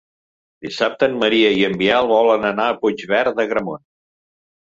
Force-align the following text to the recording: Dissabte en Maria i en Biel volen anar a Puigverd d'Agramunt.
Dissabte 0.67 1.09
en 1.11 1.17
Maria 1.23 1.51
i 1.57 1.61
en 1.67 1.75
Biel 1.81 2.09
volen 2.13 2.47
anar 2.53 2.65
a 2.71 2.79
Puigverd 2.81 3.37
d'Agramunt. 3.41 3.83